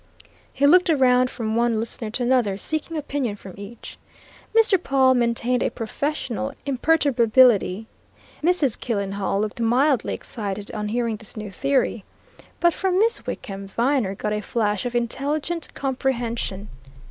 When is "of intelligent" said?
14.87-15.71